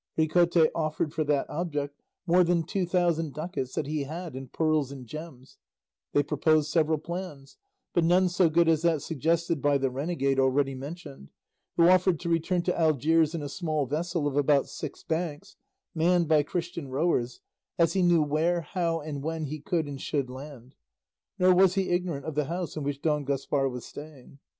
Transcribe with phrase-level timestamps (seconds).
[0.17, 4.91] Ricote offered for that object more than two thousand ducats that he had in pearls
[4.91, 5.59] and gems;
[6.11, 7.57] they proposed several plans,
[7.93, 11.29] but none so good as that suggested by the renegade already mentioned,
[11.77, 15.55] who offered to return to Algiers in a small vessel of about six banks,
[15.93, 17.39] manned by Christian rowers,
[17.77, 20.73] as he knew where, how, and when he could and should land,
[21.37, 24.39] nor was he ignorant of the house in which Don Gaspar was staying.